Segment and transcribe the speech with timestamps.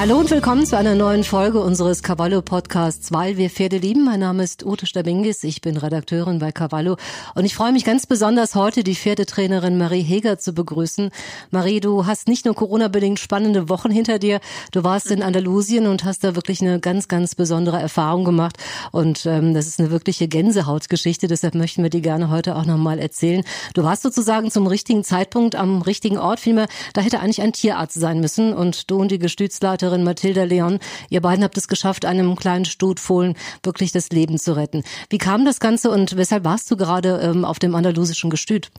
[0.00, 4.04] Hallo und willkommen zu einer neuen Folge unseres Cavallo Podcasts, weil wir Pferde lieben.
[4.04, 6.96] Mein Name ist Ute Stabingis, ich bin Redakteurin bei Cavallo
[7.34, 11.10] und ich freue mich ganz besonders heute die Pferdetrainerin Marie Heger zu begrüßen.
[11.50, 14.38] Marie, du hast nicht nur Corona-bedingt spannende Wochen hinter dir,
[14.70, 18.56] du warst in Andalusien und hast da wirklich eine ganz, ganz besondere Erfahrung gemacht
[18.92, 23.00] und ähm, das ist eine wirkliche Gänsehautgeschichte, deshalb möchten wir die gerne heute auch nochmal
[23.00, 23.42] erzählen.
[23.74, 27.98] Du warst sozusagen zum richtigen Zeitpunkt am richtigen Ort, vielmehr, da hätte eigentlich ein Tierarzt
[27.98, 30.78] sein müssen und du und die Gestützleiterin Reporterin Mathilda Leon.
[31.08, 34.84] Ihr beiden habt es geschafft, einem kleinen Stutfohlen wirklich das Leben zu retten.
[35.10, 38.70] Wie kam das Ganze und weshalb warst du gerade ähm, auf dem andalusischen Gestüt?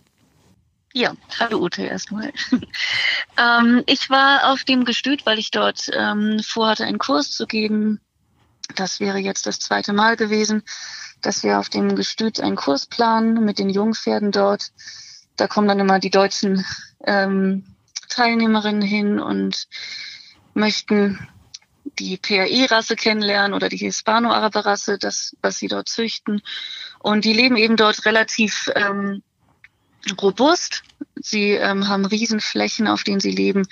[0.93, 2.31] Ja, hallo Ute erstmal.
[3.37, 7.99] ähm, ich war auf dem Gestüt, weil ich dort ähm, vorhatte, einen Kurs zu geben.
[8.75, 10.63] Das wäre jetzt das zweite Mal gewesen,
[11.21, 14.71] dass wir auf dem Gestüt einen Kurs planen mit den Jungpferden dort.
[15.38, 16.66] Da kommen dann immer die deutschen
[17.05, 17.63] ähm,
[18.09, 19.67] Teilnehmerinnen hin und
[20.53, 21.19] möchten
[21.97, 26.41] die PRI-Rasse kennenlernen oder die Hispano-Araber-Rasse, das, was sie dort züchten.
[27.00, 29.23] Und die leben eben dort relativ ähm,
[30.22, 30.83] robust.
[31.16, 33.67] Sie ähm, haben Riesenflächen, auf denen sie leben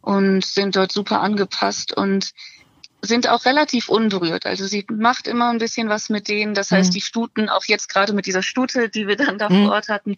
[0.00, 2.32] und sind dort super angepasst und
[3.02, 4.46] sind auch relativ unberührt.
[4.46, 6.54] Also sie macht immer ein bisschen was mit denen.
[6.54, 6.94] Das heißt, mhm.
[6.94, 9.64] die Stuten, auch jetzt gerade mit dieser Stute, die wir dann da mhm.
[9.64, 10.16] vor Ort hatten,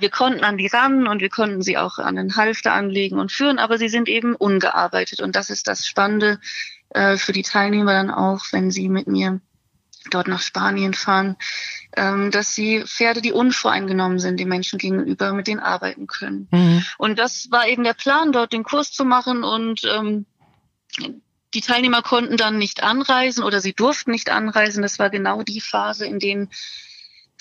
[0.00, 3.32] wir konnten an die ran und wir konnten sie auch an den Halfter anlegen und
[3.32, 5.20] führen, aber sie sind eben ungearbeitet.
[5.20, 6.40] Und das ist das Spannende
[6.90, 9.40] äh, für die Teilnehmer dann auch, wenn sie mit mir
[10.10, 11.36] dort nach Spanien fahren,
[11.96, 16.48] ähm, dass sie Pferde, die unvoreingenommen sind, den Menschen gegenüber, mit denen arbeiten können.
[16.50, 16.84] Mhm.
[16.98, 20.26] Und das war eben der Plan, dort den Kurs zu machen und ähm,
[21.54, 24.82] die Teilnehmer konnten dann nicht anreisen oder sie durften nicht anreisen.
[24.82, 26.50] Das war genau die Phase, in denen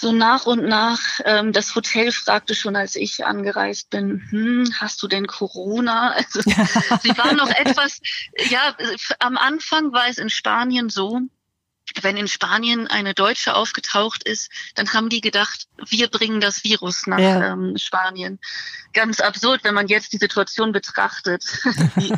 [0.02, 5.02] so nach und nach ähm, das Hotel fragte schon, als ich angereist bin, hm, hast
[5.04, 6.16] du denn Corona?
[6.22, 8.02] Also sie waren noch etwas,
[8.50, 8.76] ja,
[9.20, 11.22] am Anfang war es in Spanien so,
[12.02, 17.08] wenn in Spanien eine Deutsche aufgetaucht ist, dann haben die gedacht, wir bringen das Virus
[17.08, 17.54] nach ja.
[17.54, 18.40] ähm, Spanien.
[18.94, 21.44] Ganz absurd, wenn man jetzt die Situation betrachtet,
[21.96, 22.14] wie,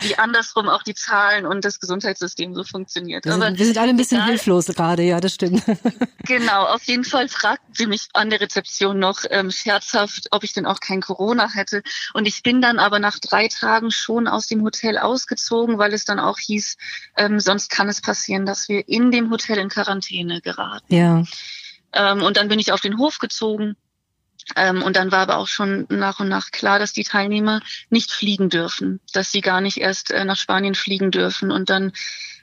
[0.00, 3.24] wie, andersrum auch die Zahlen und das Gesundheitssystem so funktioniert.
[3.24, 5.62] Wir sind, Aber wir sind alle ein bisschen egal, hilflos gerade, ja, das stimmt.
[6.28, 10.52] Genau, auf jeden Fall fragten sie mich an der Rezeption noch ähm, scherzhaft, ob ich
[10.52, 11.82] denn auch kein Corona hätte.
[12.12, 16.04] Und ich bin dann aber nach drei Tagen schon aus dem Hotel ausgezogen, weil es
[16.04, 16.76] dann auch hieß,
[17.16, 20.94] ähm, sonst kann es passieren, dass wir in dem Hotel in Quarantäne geraten.
[20.94, 21.24] Ja.
[21.92, 23.76] Ähm, und dann bin ich auf den Hof gezogen.
[24.56, 28.10] Ähm, und dann war aber auch schon nach und nach klar, dass die Teilnehmer nicht
[28.10, 31.50] fliegen dürfen, dass sie gar nicht erst äh, nach Spanien fliegen dürfen.
[31.50, 31.92] Und dann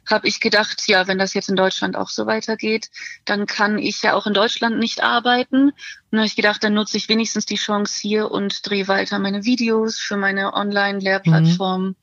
[0.07, 2.89] habe ich gedacht, ja, wenn das jetzt in Deutschland auch so weitergeht,
[3.25, 5.69] dann kann ich ja auch in Deutschland nicht arbeiten.
[5.69, 5.73] Und
[6.11, 9.45] dann habe ich gedacht, dann nutze ich wenigstens die Chance hier und drehe weiter meine
[9.45, 11.83] Videos für meine Online-Lehrplattform.
[11.83, 11.95] Mhm.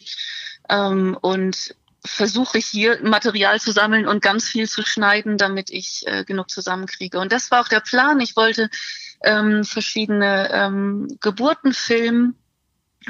[0.68, 6.02] Ähm, und versuche ich hier Material zu sammeln und ganz viel zu schneiden, damit ich
[6.06, 7.18] äh, genug zusammenkriege.
[7.18, 8.20] Und das war auch der Plan.
[8.20, 8.70] Ich wollte
[9.22, 12.36] ähm, verschiedene ähm, Geburten filmen.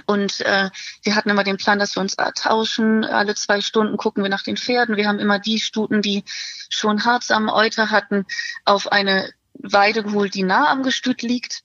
[0.06, 0.70] Und äh,
[1.02, 3.04] wir hatten immer den Plan, dass wir uns tauschen.
[3.04, 4.96] Alle zwei Stunden gucken wir nach den Pferden.
[4.96, 6.24] Wir haben immer die Stuten, die
[6.70, 8.26] schon Harz am Euter hatten,
[8.64, 11.62] auf eine Weide geholt, die nah am Gestüt liegt.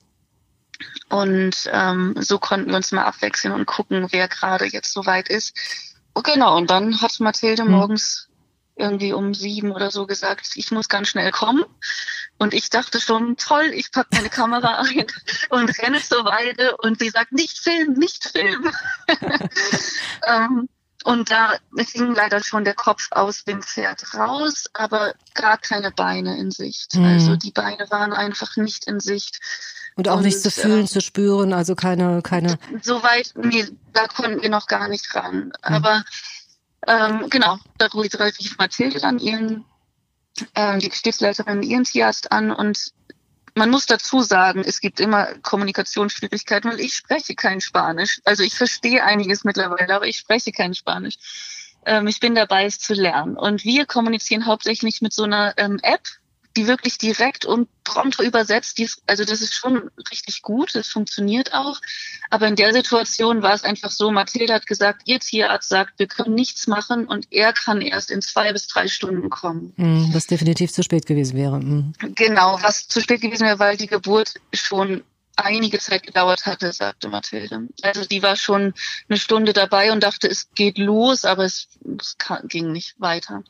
[1.10, 5.30] Und ähm, so konnten wir uns mal abwechseln und gucken, wer gerade jetzt so weit
[5.30, 5.58] ist.
[6.24, 7.72] Genau, und dann hat Mathilde hm.
[7.72, 8.28] morgens
[8.78, 11.66] irgendwie um sieben oder so gesagt, ich muss ganz schnell kommen.
[12.38, 15.06] Und ich dachte schon, toll, ich packe meine Kamera ein
[15.50, 18.72] und renne zur Weide und sie sagt, nicht filmen, nicht filmen.
[20.28, 20.70] ähm,
[21.04, 21.58] und da
[21.94, 26.96] ging leider schon der Kopf aus dem Pferd raus, aber gar keine Beine in Sicht.
[26.96, 27.06] Mhm.
[27.06, 29.40] Also die Beine waren einfach nicht in Sicht.
[29.97, 32.58] Und auch und, nicht zu fühlen, äh, zu spüren, also keine, keine.
[32.81, 35.46] Soweit, nee, da konnten wir noch gar nicht ran.
[35.46, 35.52] Mhm.
[35.62, 36.03] Aber
[36.88, 39.66] ähm, genau, da rief Mathilde dann ihren,
[40.54, 42.94] äh, die Stiftsleiterin ihren Tierarzt an und
[43.56, 48.22] man muss dazu sagen, es gibt immer Kommunikationsschwierigkeiten, weil ich spreche kein Spanisch.
[48.24, 51.16] Also ich verstehe einiges mittlerweile, aber ich spreche kein Spanisch.
[51.86, 53.36] Ähm, ich bin dabei, es zu lernen.
[53.36, 56.04] Und wir kommunizieren hauptsächlich mit so einer ähm, App,
[56.57, 58.80] die wirklich direkt und prompt übersetzt.
[58.80, 61.80] Ist, also das ist schon richtig gut, das funktioniert auch.
[62.30, 66.07] Aber in der Situation war es einfach so, Mathilde hat gesagt, ihr Tierarzt sagt, wir
[66.07, 69.74] können nichts machen und er kann erst in zwei bis drei Stunden kommen.
[69.77, 71.57] Hm, was definitiv zu spät gewesen wäre.
[71.57, 71.94] Hm.
[72.15, 75.03] Genau, was zu spät gewesen wäre, weil die Geburt schon
[75.36, 77.68] einige Zeit gedauert hatte, sagte Mathilde.
[77.83, 78.74] Also die war schon
[79.07, 81.68] eine Stunde dabei und dachte, es geht los, aber es,
[82.01, 83.44] es ging nicht weiter.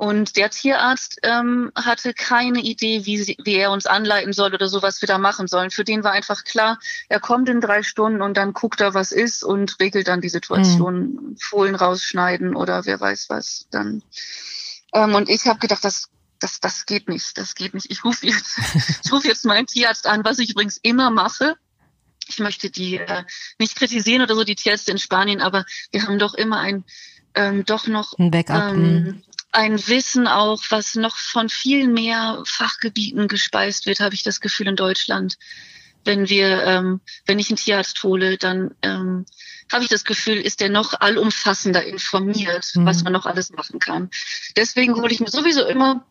[0.00, 4.66] Und der Tierarzt ähm, hatte keine Idee, wie, sie, wie er uns anleiten soll oder
[4.66, 5.70] so, was wir da machen sollen.
[5.70, 6.78] Für den war einfach klar,
[7.10, 10.30] er kommt in drei Stunden und dann guckt er, was ist und regelt dann die
[10.30, 11.36] Situation, mhm.
[11.38, 14.02] Fohlen rausschneiden oder wer weiß was dann.
[14.94, 16.08] Ähm, und ich habe gedacht, das,
[16.38, 17.90] das, das geht nicht, das geht nicht.
[17.90, 18.58] Ich rufe jetzt,
[19.04, 21.56] ich rufe jetzt meinen Tierarzt an, was ich übrigens immer mache.
[22.26, 23.24] Ich möchte die äh,
[23.58, 26.84] nicht kritisieren oder so, die Tierärzte in Spanien, aber wir haben doch immer ein
[27.34, 28.72] ähm, doch noch ein Backup.
[28.72, 34.22] Ähm, mhm ein Wissen auch, was noch von viel mehr Fachgebieten gespeist wird, habe ich
[34.22, 35.36] das Gefühl in Deutschland.
[36.04, 39.26] Wenn wir, ähm, wenn ich einen Tierarzt hole, dann ähm,
[39.70, 42.86] habe ich das Gefühl, ist der noch allumfassender informiert, mhm.
[42.86, 44.10] was man noch alles machen kann.
[44.56, 46.06] Deswegen hole ich mir sowieso immer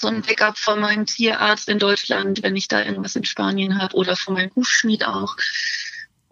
[0.00, 3.94] so ein Backup von meinem Tierarzt in Deutschland, wenn ich da irgendwas in Spanien habe
[3.94, 5.36] oder von meinem Hufschmied auch.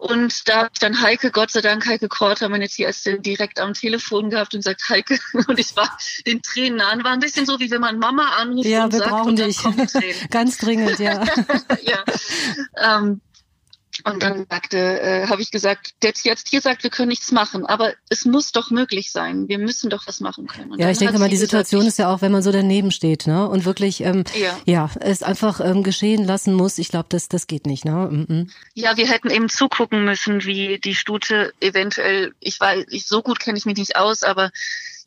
[0.01, 3.75] Und da habe ich dann Heike, Gott sei Dank, Heike Korter, meine Tierärztin, direkt am
[3.75, 5.95] Telefon gehabt und sagt, Heike, und ich war
[6.25, 8.97] den Tränen an, war ein bisschen so, wie wenn man Mama anruft ja, und wir
[8.97, 9.59] sagt, brauchen und dich.
[10.31, 11.23] Ganz dringend, ja.
[11.83, 12.03] ja.
[12.81, 13.21] Ähm,
[14.03, 17.65] und dann sagte, äh, habe ich gesagt, der Tierarzt hier sagt, wir können nichts machen,
[17.65, 19.47] aber es muss doch möglich sein.
[19.47, 20.71] Wir müssen doch was machen können.
[20.71, 22.91] Und ja, ich denke mal, die Situation gesagt, ist ja auch, wenn man so daneben
[22.91, 26.77] steht, ne, und wirklich, ähm, ja, ja es einfach ähm, geschehen lassen muss.
[26.77, 28.09] Ich glaube, das, das geht nicht, ne.
[28.11, 28.49] Mhm.
[28.73, 33.39] Ja, wir hätten eben zugucken müssen, wie die Stute eventuell, ich weiß, ich, so gut
[33.39, 34.51] kenne ich mich nicht aus, aber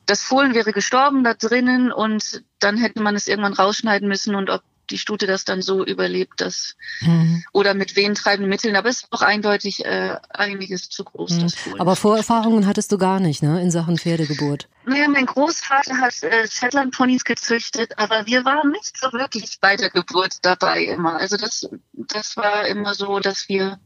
[0.06, 4.50] das Fohlen wäre gestorben da drinnen und dann hätte man es irgendwann rausschneiden müssen und
[4.50, 7.44] ob die Stute das dann so überlebt, dass mhm.
[7.52, 11.32] oder mit wehentreibenden Mitteln, aber es ist auch eindeutig äh, einiges zu groß.
[11.32, 11.81] Mhm.
[11.81, 14.69] Aber Vorerfahrungen hattest du gar nicht, ne, in Sachen Pferdegeburt?
[14.86, 19.90] Naja, mein Großvater hat äh, Shetland-Ponys gezüchtet, aber wir waren nicht so wirklich bei der
[19.90, 21.16] Geburt dabei immer.
[21.16, 23.78] Also das, das war immer so, dass wir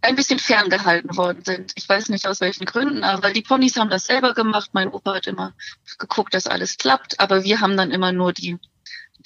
[0.00, 1.72] ein bisschen ferngehalten worden sind.
[1.76, 4.70] Ich weiß nicht aus welchen Gründen, aber die Ponys haben das selber gemacht.
[4.72, 5.54] Mein Opa hat immer
[5.98, 8.58] geguckt, dass alles klappt, aber wir haben dann immer nur die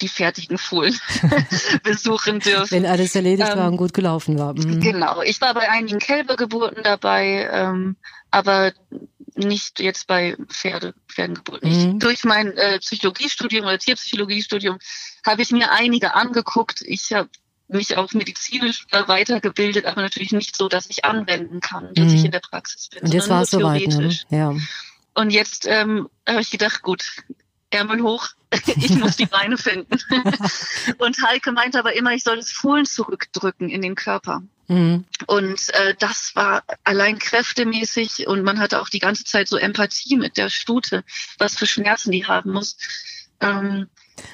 [0.01, 0.97] die fertigen Fohlen
[1.83, 2.71] besuchen dürfen.
[2.71, 4.53] Wenn alles erledigt ähm, war und gut gelaufen war.
[4.53, 4.79] Mhm.
[4.79, 5.21] Genau.
[5.21, 7.95] Ich war bei einigen Kälbergeburten dabei, ähm,
[8.31, 8.73] aber
[9.35, 11.69] nicht jetzt bei Pferde, Pferdengeburten.
[11.69, 11.93] Mhm.
[11.93, 14.77] Ich, durch mein äh, Psychologiestudium oder Tierpsychologiestudium
[15.25, 16.81] habe ich mir einige angeguckt.
[16.85, 17.29] Ich habe
[17.67, 22.15] mich auch medizinisch weitergebildet, aber natürlich nicht so, dass ich anwenden kann, dass mhm.
[22.15, 23.03] ich in der Praxis bin.
[23.03, 24.15] Und jetzt war es soweit, ne?
[24.29, 24.53] Ja.
[25.15, 27.23] Und jetzt ähm, habe ich gedacht, gut,
[27.73, 28.29] Ärmel hoch,
[28.65, 29.97] ich muss die Beine finden.
[30.99, 34.43] und Heike meinte aber immer, ich soll das Fohlen zurückdrücken in den Körper.
[34.67, 35.05] Mhm.
[35.27, 40.15] Und äh, das war allein kräftemäßig und man hatte auch die ganze Zeit so Empathie
[40.15, 41.03] mit der Stute,
[41.37, 42.77] was für Schmerzen die haben muss.
[43.41, 43.87] Ähm,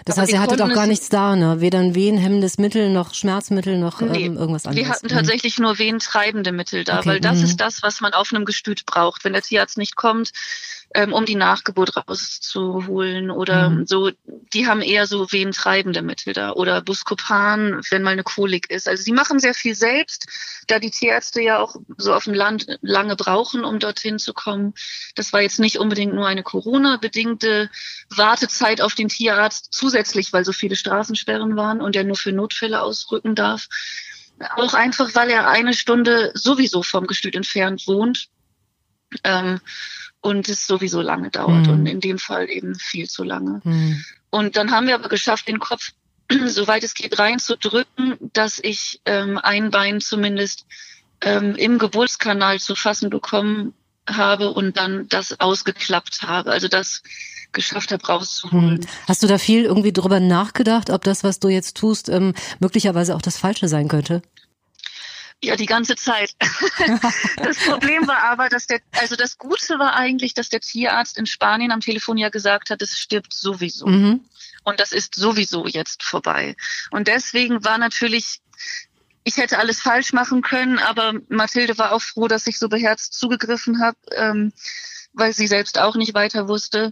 [0.06, 1.62] das heißt, ihr hattet auch gar nichts da, ne?
[1.62, 4.85] Weder ein wehenhemmendes Mittel noch Schmerzmittel noch nee, ähm, irgendwas anderes.
[4.85, 5.12] Wir hatten mhm.
[5.12, 7.09] tatsächlich nur wehentreibende Mittel da, okay.
[7.09, 7.45] weil das mhm.
[7.45, 9.24] ist das, was man auf einem Gestüt braucht.
[9.24, 10.31] Wenn der Tierarzt nicht kommt,
[10.95, 13.86] ähm, um die Nachgeburt rauszuholen oder mhm.
[13.86, 14.12] so.
[14.53, 18.88] Die haben eher so wehentreibende Mittel da oder Buscopan, wenn mal eine Kolik ist.
[18.88, 20.27] Also sie machen sehr viel selbst,
[20.68, 24.74] da die Tierärzte ja auch so auf dem Land lange brauchen, um dorthin zu kommen.
[25.13, 27.69] Das war jetzt nicht unbedingt nur eine Corona-bedingte
[28.09, 32.81] Wartezeit auf den Tierarzt zusätzlich, weil so viele Straßensperren waren und er nur für Notfälle
[32.81, 33.68] ausrücken darf.
[34.56, 38.30] Auch einfach, weil er eine Stunde sowieso vom Gestüt entfernt wohnt.
[39.24, 39.59] Ähm,
[40.21, 41.74] und es sowieso lange dauert mhm.
[41.74, 43.61] und in dem Fall eben viel zu lange.
[43.64, 44.04] Mhm.
[44.30, 45.92] Und dann haben wir aber geschafft, den Kopf
[46.47, 50.66] soweit es geht reinzudrücken, dass ich ähm, ein Bein zumindest
[51.21, 53.73] ähm, im Geburtskanal zu fassen bekommen
[54.07, 56.52] habe und dann das ausgeklappt habe.
[56.52, 57.02] Also das
[57.52, 58.78] geschafft habe rauszuholen.
[58.78, 58.88] Hm.
[59.07, 63.16] Hast du da viel irgendwie drüber nachgedacht, ob das, was du jetzt tust, ähm, möglicherweise
[63.16, 64.21] auch das Falsche sein könnte?
[65.42, 66.36] Ja, die ganze Zeit.
[67.38, 71.26] das Problem war aber, dass der, also das Gute war eigentlich, dass der Tierarzt in
[71.26, 73.88] Spanien am Telefon ja gesagt hat, es stirbt sowieso.
[73.88, 74.26] Mhm.
[74.64, 76.56] Und das ist sowieso jetzt vorbei.
[76.92, 78.42] Und deswegen war natürlich,
[79.24, 83.14] ich hätte alles falsch machen können, aber Mathilde war auch froh, dass ich so beherzt
[83.14, 84.52] zugegriffen habe, ähm,
[85.14, 86.92] weil sie selbst auch nicht weiter wusste.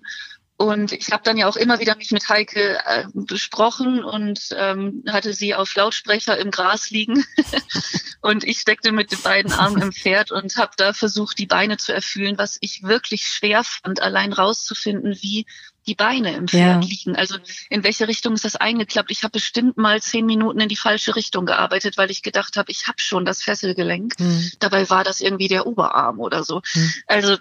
[0.57, 5.03] Und ich habe dann ja auch immer wieder mich mit Heike äh, besprochen und ähm,
[5.07, 7.23] hatte sie auf Lautsprecher im Gras liegen.
[8.21, 11.77] und ich steckte mit den beiden Armen im Pferd und habe da versucht, die Beine
[11.77, 15.45] zu erfüllen, was ich wirklich schwer fand, allein rauszufinden, wie
[15.85, 16.89] die Beine im Pferd ja.
[16.89, 17.15] liegen.
[17.15, 17.37] Also
[17.69, 19.11] in welche Richtung ist das eingeklappt?
[19.11, 22.71] Ich habe bestimmt mal zehn Minuten in die falsche Richtung gearbeitet, weil ich gedacht habe,
[22.71, 24.15] ich habe schon das Fesselgelenk.
[24.17, 24.51] Hm.
[24.57, 26.61] Dabei war das irgendwie der Oberarm oder so.
[26.73, 26.93] Hm.
[27.05, 27.37] Also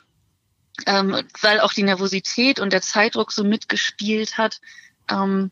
[0.84, 4.60] ähm, weil auch die Nervosität und der Zeitdruck so mitgespielt hat,
[5.10, 5.50] ähm,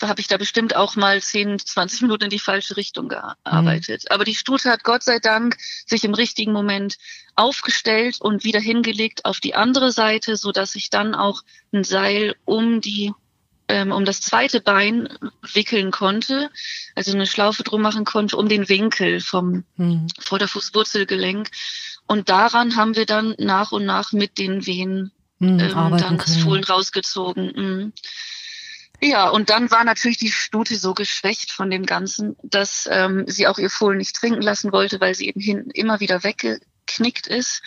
[0.00, 4.04] habe ich da bestimmt auch mal 10, 20 Minuten in die falsche Richtung gearbeitet.
[4.04, 4.14] Mhm.
[4.14, 5.56] Aber die Stute hat Gott sei Dank
[5.86, 6.96] sich im richtigen Moment
[7.34, 11.42] aufgestellt und wieder hingelegt auf die andere Seite, so dass ich dann auch
[11.72, 13.12] ein Seil um die
[13.68, 15.08] ähm, um das zweite Bein
[15.52, 16.50] wickeln konnte,
[16.94, 20.06] also eine Schlaufe drum machen konnte, um den Winkel vom mhm.
[20.18, 21.48] Vorderfußwurzelgelenk.
[22.06, 26.36] Und daran haben wir dann nach und nach mit den Venen mhm, ähm, dann das
[26.36, 27.52] Fohlen rausgezogen.
[27.54, 27.92] Mhm.
[29.04, 33.48] Ja, und dann war natürlich die Stute so geschwächt von dem Ganzen, dass ähm, sie
[33.48, 37.62] auch ihr Fohlen nicht trinken lassen wollte, weil sie eben hinten immer wieder weggeknickt ist.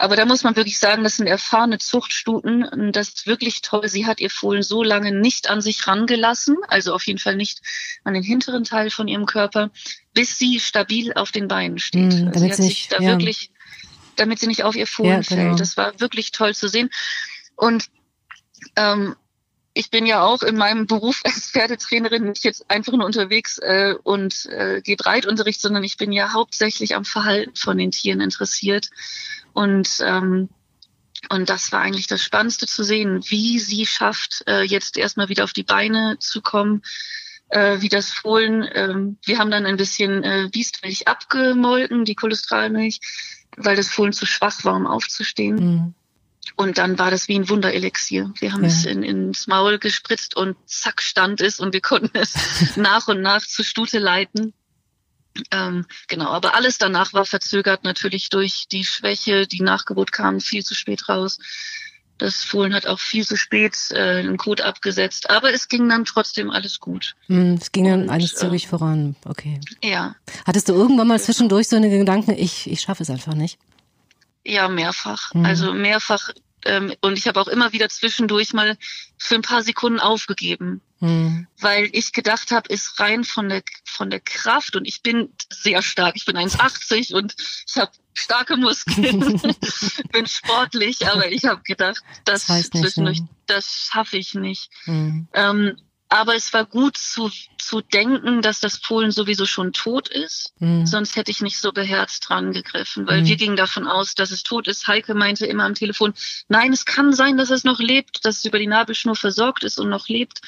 [0.00, 2.92] Aber da muss man wirklich sagen, das sind erfahrene Zuchtstuten.
[2.92, 3.88] Das ist wirklich toll.
[3.88, 7.60] Sie hat ihr Fohlen so lange nicht an sich rangelassen, also auf jeden Fall nicht
[8.04, 9.70] an den hinteren Teil von ihrem Körper,
[10.14, 12.12] bis sie stabil auf den Beinen steht.
[12.12, 13.10] Mm, sie hat sich da ja.
[13.10, 13.50] wirklich,
[14.14, 15.48] damit sie nicht auf ihr Fohlen ja, genau.
[15.48, 15.60] fällt.
[15.60, 16.90] Das war wirklich toll zu sehen.
[17.56, 17.86] Und
[18.76, 19.16] ähm,
[19.74, 23.94] ich bin ja auch in meinem Beruf als Pferdetrainerin nicht jetzt einfach nur unterwegs äh,
[24.02, 28.90] und äh, gebe Reitunterricht, sondern ich bin ja hauptsächlich am Verhalten von den Tieren interessiert.
[29.58, 30.50] Und ähm,
[31.30, 35.42] und das war eigentlich das Spannendste zu sehen, wie sie schafft, äh, jetzt erstmal wieder
[35.42, 36.82] auf die Beine zu kommen,
[37.48, 38.64] äh, wie das Fohlen.
[38.72, 43.00] Ähm, wir haben dann ein bisschen äh, Biestmilch abgemolken, die Cholesterolmilch,
[43.56, 45.56] weil das Fohlen zu schwach war, um aufzustehen.
[45.56, 45.94] Mhm.
[46.54, 48.32] Und dann war das wie ein Wunderelixier.
[48.38, 48.68] Wir haben ja.
[48.68, 52.32] es in, ins Maul gespritzt und zack stand es und wir konnten es
[52.76, 54.54] nach und nach zur Stute leiten.
[55.50, 59.46] Ähm, genau, aber alles danach war verzögert natürlich durch die Schwäche.
[59.46, 61.38] Die Nachgeburt kam viel zu spät raus.
[62.18, 66.04] Das Fohlen hat auch viel zu spät äh, einen Code abgesetzt, aber es ging dann
[66.04, 67.14] trotzdem alles gut.
[67.28, 69.60] Mm, es ging dann alles zügig äh, voran, okay.
[69.84, 70.16] Ja.
[70.44, 73.58] Hattest du irgendwann mal zwischendurch so eine Gedanken, ich, ich schaffe es einfach nicht?
[74.44, 75.32] Ja, mehrfach.
[75.32, 75.44] Mhm.
[75.44, 76.30] Also mehrfach
[76.68, 78.76] ähm, und ich habe auch immer wieder zwischendurch mal
[79.16, 81.46] für ein paar Sekunden aufgegeben, hm.
[81.58, 85.82] weil ich gedacht habe, ist rein von der von der Kraft und ich bin sehr
[85.82, 86.14] stark.
[86.16, 87.34] Ich bin 1,80 und
[87.66, 89.20] ich habe starke Muskeln,
[90.12, 93.28] bin sportlich, aber ich habe gedacht, das, das heißt zwischendurch, ne?
[93.46, 94.70] das schaffe ich nicht.
[94.84, 95.26] Hm.
[95.32, 95.76] Ähm,
[96.08, 100.54] aber es war gut zu, zu denken, dass das Polen sowieso schon tot ist.
[100.58, 100.86] Mhm.
[100.86, 103.26] Sonst hätte ich nicht so beherzt dran gegriffen, weil mhm.
[103.26, 104.88] wir gingen davon aus, dass es tot ist.
[104.88, 106.14] Heike meinte immer am Telefon,
[106.48, 109.78] nein, es kann sein, dass es noch lebt, dass es über die Nabelschnur versorgt ist
[109.78, 110.40] und noch lebt.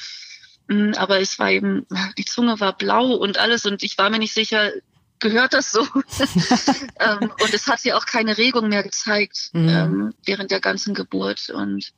[0.67, 1.85] Mhm, aber es war eben,
[2.17, 4.71] die Zunge war blau und alles und ich war mir nicht sicher,
[5.19, 5.81] gehört das so?
[6.99, 9.69] ähm, und es hat ja auch keine Regung mehr gezeigt mhm.
[9.69, 11.93] ähm, während der ganzen Geburt und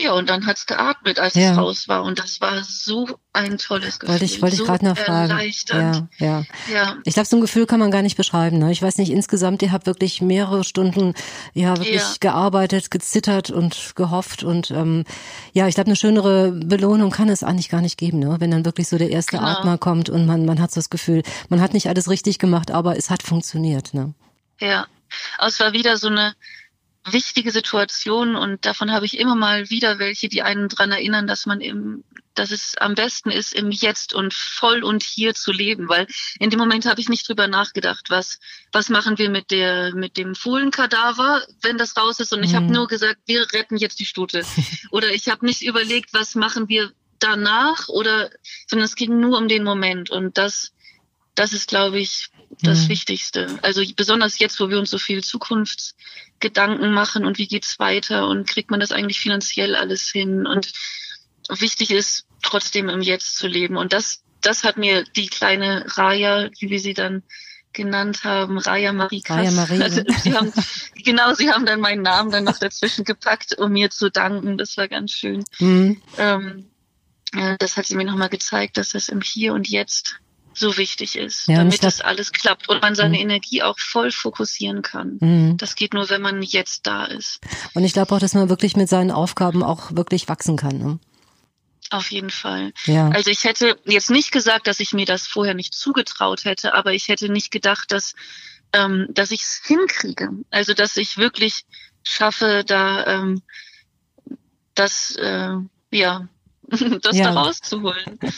[0.00, 1.50] ja, und dann hat's geatmet, als ja.
[1.52, 2.04] es raus war.
[2.04, 4.12] Und das war so ein tolles Gefühl.
[4.12, 5.52] Wollte ich, wollte ich so gerade noch fragen.
[5.68, 6.44] Ja, ja.
[6.72, 6.96] ja.
[7.04, 8.58] Ich glaube, so ein Gefühl kann man gar nicht beschreiben.
[8.58, 8.70] Ne?
[8.70, 11.14] Ich weiß nicht, insgesamt, ihr habt wirklich mehrere Stunden
[11.52, 12.14] ja wirklich ja.
[12.20, 14.44] gearbeitet, gezittert und gehofft.
[14.44, 15.02] Und ähm,
[15.52, 18.36] ja, ich glaube, eine schönere Belohnung kann es eigentlich gar nicht geben, ne?
[18.38, 19.48] wenn dann wirklich so der erste genau.
[19.48, 22.70] Atmer kommt und man, man hat so das Gefühl, man hat nicht alles richtig gemacht,
[22.70, 23.94] aber es hat funktioniert.
[23.94, 24.14] Ne?
[24.60, 24.86] Ja,
[25.38, 26.34] aber es war wieder so eine
[27.12, 31.46] wichtige Situationen und davon habe ich immer mal wieder welche, die einen dran erinnern, dass
[31.46, 35.88] man im, dass es am besten ist, im Jetzt und voll und hier zu leben,
[35.88, 36.06] weil
[36.38, 38.38] in dem Moment habe ich nicht drüber nachgedacht, was,
[38.72, 42.56] was machen wir mit der, mit dem Fohlenkadaver, wenn das raus ist und ich mhm.
[42.56, 44.44] habe nur gesagt, wir retten jetzt die Stute.
[44.90, 48.30] oder ich habe nicht überlegt, was machen wir danach oder,
[48.66, 50.72] sondern es ging nur um den Moment und das,
[51.34, 52.30] das ist, glaube ich,
[52.62, 52.88] das mhm.
[52.88, 53.58] Wichtigste.
[53.62, 58.48] Also besonders jetzt, wo wir uns so viel Zukunftsgedanken machen und wie geht's weiter und
[58.48, 60.72] kriegt man das eigentlich finanziell alles hin und
[61.48, 63.76] wichtig ist, trotzdem im Jetzt zu leben.
[63.76, 67.22] Und das, das hat mir die kleine Raya, wie wir sie dann
[67.72, 69.22] genannt haben, Raya Marie.
[69.26, 69.82] Raya Marie.
[69.82, 70.52] Also, sie haben,
[71.04, 74.58] genau, sie haben dann meinen Namen dann noch dazwischen gepackt, um mir zu danken.
[74.58, 75.44] Das war ganz schön.
[75.58, 76.00] Mhm.
[76.16, 76.70] Ähm,
[77.58, 80.18] das hat sie mir nochmal gezeigt, dass das im Hier und Jetzt
[80.58, 83.22] so wichtig ist, ja, damit das alles klappt und man seine mhm.
[83.22, 85.18] Energie auch voll fokussieren kann.
[85.20, 85.56] Mhm.
[85.56, 87.40] Das geht nur, wenn man jetzt da ist.
[87.74, 90.78] Und ich glaube auch, dass man wirklich mit seinen Aufgaben auch wirklich wachsen kann.
[90.78, 90.98] Ne?
[91.90, 92.72] Auf jeden Fall.
[92.84, 93.08] Ja.
[93.08, 96.92] Also ich hätte jetzt nicht gesagt, dass ich mir das vorher nicht zugetraut hätte, aber
[96.92, 98.14] ich hätte nicht gedacht, dass,
[98.72, 100.30] ähm, dass ich es hinkriege.
[100.50, 101.64] Also dass ich wirklich
[102.02, 103.42] schaffe, da ähm,
[104.74, 105.54] das äh,
[105.90, 106.28] ja
[107.02, 107.32] das ja.
[107.32, 108.18] da rauszuholen.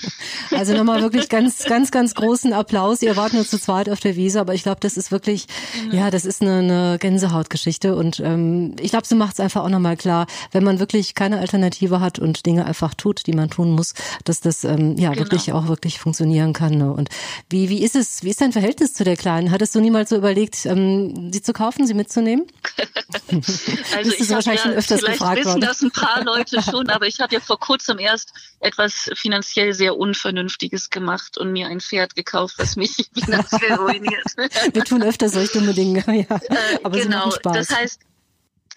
[0.52, 3.02] Also nochmal wirklich ganz, ganz, ganz großen Applaus.
[3.02, 5.46] Ihr wart nur zu zweit auf der Wiese, aber ich glaube, das ist wirklich,
[5.80, 5.94] genau.
[5.94, 9.68] ja, das ist eine, eine Gänsehautgeschichte und ähm, ich glaube, so macht es einfach auch
[9.68, 13.70] nochmal klar, wenn man wirklich keine Alternative hat und Dinge einfach tut, die man tun
[13.72, 13.94] muss,
[14.24, 15.22] dass das ähm, ja genau.
[15.22, 16.74] wirklich auch wirklich funktionieren kann.
[16.74, 16.92] Ne?
[16.92, 17.08] Und
[17.48, 19.50] wie, wie ist es, wie ist dein Verhältnis zu der Kleinen?
[19.52, 22.46] Hattest du niemals so überlegt, ähm, sie zu kaufen, sie mitzunehmen?
[23.32, 25.60] also ich habe ja, öfters vielleicht gefragt wissen worden.
[25.60, 29.72] das ein paar Leute schon, aber ich habe ja vor kurzem erst fast etwas finanziell
[29.72, 34.24] sehr Unvernünftiges gemacht und mir ein Pferd gekauft, was mich finanziell ruiniert.
[34.74, 36.36] Wir tun öfter solche dumme Dinge, ja.
[36.36, 38.00] Äh, Aber sie genau, das heißt,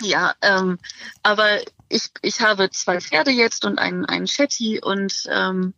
[0.02, 0.80] ja, ähm,
[1.22, 1.60] aber
[1.90, 5.74] ich, ich habe zwei Pferde jetzt und einen, einen Shetty und ähm,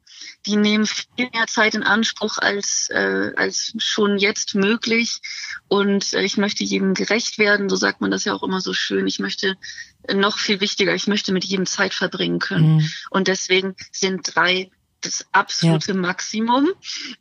[0.46, 5.22] die nehmen viel mehr Zeit in Anspruch als, äh, als schon jetzt möglich.
[5.68, 8.74] Und äh, ich möchte jedem gerecht werden, so sagt man das ja auch immer so
[8.74, 9.08] schön.
[9.08, 9.56] Ich möchte
[10.04, 12.78] äh, noch viel wichtiger, ich möchte mit jedem Zeit verbringen können.
[12.78, 12.92] Mhm.
[13.10, 14.70] Und deswegen sind drei
[15.02, 16.70] das absolute Maximum.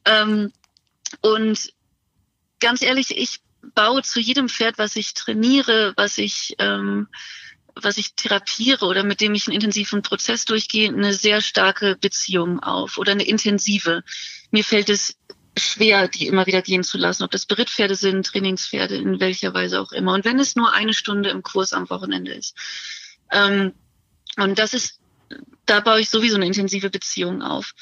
[0.04, 0.52] Ähm,
[1.20, 1.72] und
[2.60, 3.40] ganz ehrlich, ich
[3.74, 7.08] baue zu jedem Pferd, was ich trainiere, was ich, ähm,
[7.74, 12.60] was ich therapiere oder mit dem ich einen intensiven Prozess durchgehe, eine sehr starke Beziehung
[12.60, 14.04] auf oder eine intensive.
[14.50, 15.16] Mir fällt es
[15.56, 19.80] schwer, die immer wieder gehen zu lassen, ob das Berittpferde sind, Trainingspferde, in welcher Weise
[19.80, 20.12] auch immer.
[20.12, 22.56] Und wenn es nur eine Stunde im Kurs am Wochenende ist.
[23.30, 23.72] Ähm,
[24.36, 24.98] und das ist,
[25.66, 27.72] da baue ich sowieso eine intensive Beziehung auf.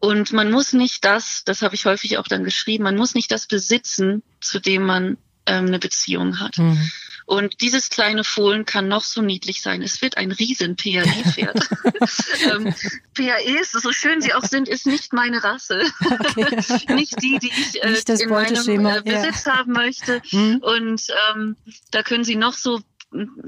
[0.00, 3.30] Und man muss nicht das, das habe ich häufig auch dann geschrieben, man muss nicht
[3.30, 6.56] das besitzen, zu dem man ähm, eine Beziehung hat.
[6.58, 6.90] Mhm.
[7.28, 9.82] Und dieses kleine Fohlen kann noch so niedlich sein.
[9.82, 11.68] Es wird ein riesen PAE-Pferd.
[12.50, 12.74] ähm,
[13.12, 15.82] PAEs, so schön sie auch sind, ist nicht meine Rasse.
[16.00, 16.94] Okay.
[16.94, 20.22] nicht die, die ich äh, in meinem äh, Besitz haben möchte.
[20.32, 20.62] Mhm.
[20.62, 21.02] Und
[21.34, 21.56] ähm,
[21.90, 22.80] da können sie noch so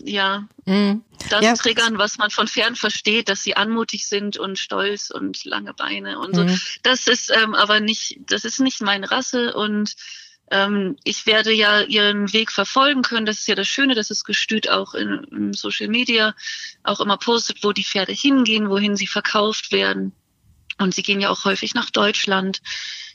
[0.04, 1.02] ja, Mhm.
[1.30, 1.54] das Ja.
[1.54, 6.18] triggern, was man von fern versteht, dass sie anmutig sind und stolz und lange Beine
[6.18, 6.44] und so.
[6.44, 6.60] Mhm.
[6.82, 9.94] Das ist ähm, aber nicht, das ist nicht meine Rasse und
[10.50, 13.26] ähm, ich werde ja ihren Weg verfolgen können.
[13.26, 16.34] Das ist ja das Schöne, dass das Gestüt auch in, in Social Media
[16.82, 20.12] auch immer postet, wo die Pferde hingehen, wohin sie verkauft werden.
[20.78, 22.62] Und sie gehen ja auch häufig nach Deutschland.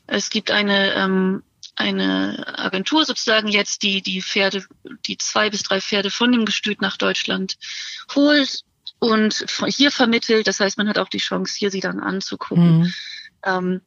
[0.08, 1.44] Es gibt eine ähm,
[1.75, 4.65] eine Agentur sozusagen jetzt, die die Pferde,
[5.06, 7.58] die zwei bis drei Pferde von dem Gestüt nach Deutschland
[8.15, 8.63] holt
[9.00, 10.48] und hier vermittelt.
[10.48, 12.80] Das heißt, man hat auch die Chance, hier sie dann anzugucken.
[12.80, 12.94] Mhm.
[13.44, 13.82] Ähm,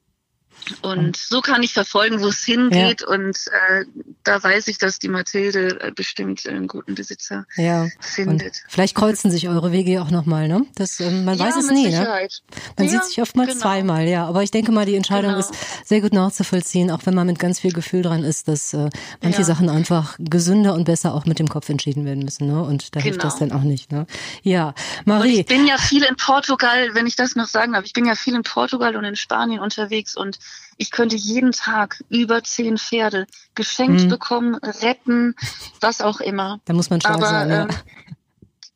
[0.82, 3.02] und so kann ich verfolgen, wo es hingeht.
[3.02, 3.36] Und
[3.70, 3.84] äh,
[4.24, 7.82] da weiß ich, dass die Mathilde äh, bestimmt einen guten Besitzer Ja.
[7.82, 8.62] Und findet.
[8.68, 10.66] vielleicht kreuzen sich eure Wege ja auch nochmal, ne?
[10.74, 11.90] Das, ähm, man weiß ja, es mit nie, ne?
[11.92, 12.42] Sicherheit.
[12.76, 13.60] Man Ja, sieht sich oftmals genau.
[13.62, 14.26] zweimal, ja.
[14.26, 15.40] Aber ich denke mal, die Entscheidung Genau.
[15.40, 15.52] ist
[15.84, 18.90] sehr gut nachzuvollziehen, auch wenn man mit ganz viel Gefühl dran ist, dass äh,
[19.22, 19.44] manche Ja.
[19.44, 22.62] Sachen einfach gesünder und besser auch mit dem Kopf entschieden werden müssen, ne?
[22.62, 23.30] Und da hilft Genau.
[23.30, 24.06] das dann auch nicht, ne?
[24.42, 25.40] Ja, Und Marie.
[25.40, 27.84] ich bin ja viel in Portugal, wenn ich das noch sagen darf.
[27.84, 30.38] Ich bin ja viel in Portugal und in Spanien unterwegs und
[30.76, 34.08] ich könnte jeden Tag über zehn Pferde geschenkt Mhm.
[34.08, 35.34] bekommen, retten,
[35.80, 36.60] was auch immer.
[36.64, 37.62] Da muss man stark Aber sein, ja.
[37.62, 37.68] ähm,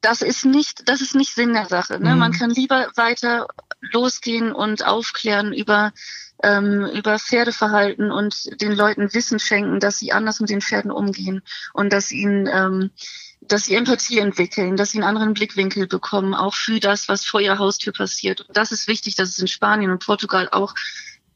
[0.01, 2.01] das ist nicht, das ist nicht Sinn der Sache.
[2.01, 2.15] Ne?
[2.15, 2.19] Mhm.
[2.19, 3.47] Man kann lieber weiter
[3.81, 5.93] losgehen und aufklären über
[6.43, 11.43] ähm, über Pferdeverhalten und den Leuten Wissen schenken, dass sie anders mit den Pferden umgehen
[11.73, 12.91] und dass ihnen ähm,
[13.41, 17.41] dass sie Empathie entwickeln, dass sie einen anderen Blickwinkel bekommen, auch für das, was vor
[17.41, 18.41] ihrer Haustür passiert.
[18.43, 20.75] Und das ist wichtig, dass es in Spanien und Portugal auch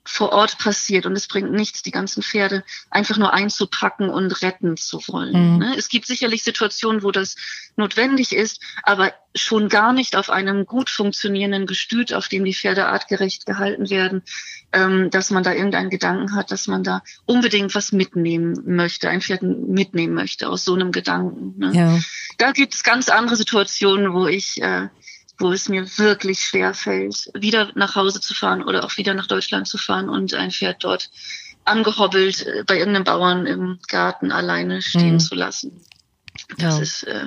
[0.09, 1.07] vor Ort passiert.
[1.07, 5.55] Und es bringt nichts, die ganzen Pferde einfach nur einzupacken und retten zu wollen.
[5.55, 5.59] Mhm.
[5.59, 5.75] Ne?
[5.77, 7.37] Es gibt sicherlich Situationen, wo das
[7.77, 12.87] notwendig ist, aber schon gar nicht auf einem gut funktionierenden Gestüt, auf dem die Pferde
[12.87, 14.23] artgerecht gehalten werden,
[14.73, 19.21] ähm, dass man da irgendeinen Gedanken hat, dass man da unbedingt was mitnehmen möchte, ein
[19.21, 21.55] Pferd mitnehmen möchte aus so einem Gedanken.
[21.59, 21.73] Ne?
[21.75, 21.99] Ja.
[22.39, 24.89] Da gibt es ganz andere Situationen, wo ich, äh,
[25.39, 29.27] wo es mir wirklich schwer fällt, wieder nach Hause zu fahren oder auch wieder nach
[29.27, 31.11] Deutschland zu fahren und ein Pferd dort
[31.65, 35.21] angehobbelt äh, bei irgendeinem Bauern im Garten alleine stehen Mhm.
[35.21, 35.81] zu lassen.
[36.59, 36.83] Das Ja.
[36.83, 37.21] ist äh,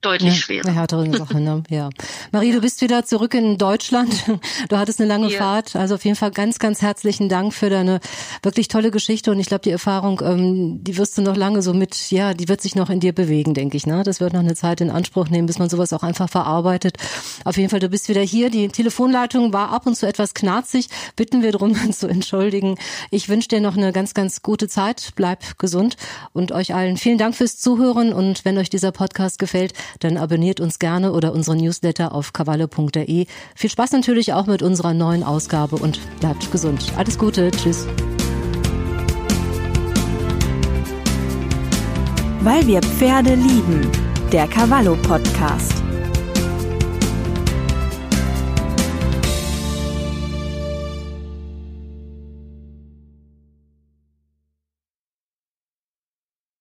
[0.00, 0.66] deutlich Ja, schwerer.
[0.66, 1.62] eine härtere Sache, ne?
[1.70, 1.90] Ja.
[2.32, 4.12] Marie, du bist wieder zurück in Deutschland.
[4.68, 5.38] Du hattest eine lange Ja.
[5.38, 5.76] Fahrt.
[5.76, 8.00] Also auf jeden Fall ganz, ganz herzlichen Dank für deine
[8.42, 9.30] wirklich tolle Geschichte.
[9.30, 12.48] Und ich glaube, die Erfahrung, ähm, die wirst du noch lange so mit, ja, die
[12.48, 13.86] wird sich noch in dir bewegen, denke ich.
[13.86, 14.02] Ne?
[14.04, 16.96] Das wird noch eine Zeit in Anspruch nehmen, bis man sowas auch einfach verarbeitet.
[17.44, 18.50] Auf jeden Fall, du bist wieder hier.
[18.50, 20.88] Die Telefonleitung war ab und zu etwas knarzig.
[21.16, 22.76] Bitten wir drum zu entschuldigen.
[23.10, 25.10] Ich wünsche dir noch eine ganz, ganz gute Zeit.
[25.14, 25.96] Bleib gesund
[26.32, 28.12] und euch allen vielen Dank fürs Zuhören.
[28.12, 33.26] Und wenn euch dieser Podcast gefällt, dann abonniert uns gerne oder unsere Newsletter auf cavallo.de.
[33.54, 36.92] Viel Spaß natürlich auch mit unserer neuen Ausgabe und bleibt gesund.
[36.96, 37.50] Alles Gute.
[37.50, 37.86] Tschüss.
[42.40, 43.90] Weil wir Pferde lieben.
[44.32, 45.83] Der Cavallo Podcast.